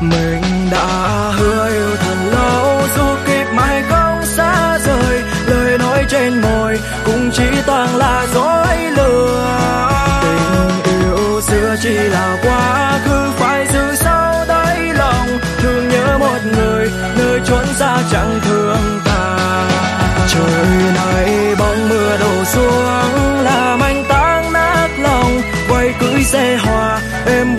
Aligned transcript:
mình 0.00 0.42
đã 0.70 0.86
hứa 1.38 1.68
yêu 1.68 1.96
thật 1.96 2.16
lâu, 2.32 2.82
dù 2.96 3.16
kịp 3.26 3.46
mai 3.54 3.82
không 3.88 4.24
xa 4.24 4.78
rời, 4.78 5.22
lời 5.46 5.78
nói 5.78 6.04
trên 6.08 6.40
môi 6.40 6.80
cũng 7.04 7.30
chỉ 7.32 7.44
toàn 7.66 7.96
là 7.96 8.26
dối 8.34 8.76
lừa. 8.96 9.56
Tình 10.84 11.00
yêu 11.00 11.40
xưa 11.40 11.76
chỉ 11.82 11.94
là 11.94 12.36
quá 12.42 12.98
khứ, 13.04 13.30
phải 13.38 13.66
giữ 13.72 13.94
sau 13.94 14.44
đáy 14.48 14.92
lòng. 14.94 15.38
Thương 15.58 15.88
nhớ 15.88 16.18
một 16.18 16.38
người, 16.56 16.90
nơi 17.18 17.40
trốn 17.46 17.64
xa 17.78 17.98
chẳng 18.12 18.40
thương 18.44 19.00
ta. 19.04 19.38
Trời 20.28 20.92
này 20.94 21.54
bóng 21.58 21.88
mưa 21.88 22.16
đổ 22.20 22.44
xuống, 22.44 23.40
làm 23.42 23.80
anh 23.80 24.04
tan 24.08 24.52
nát 24.52 24.88
lòng. 24.98 25.40
Quay 25.68 25.94
cưỡi 26.00 26.24
xe 26.24 26.56
hoa 26.56 27.00
em 27.26 27.55